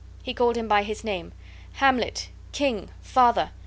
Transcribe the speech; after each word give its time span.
He 0.23 0.33
called 0.33 0.57
him 0.57 0.67
by 0.67 0.81
his 0.81 1.03
name, 1.03 1.31
"Hamlet, 1.73 2.29
King, 2.51 2.89
Father!" 3.03 3.51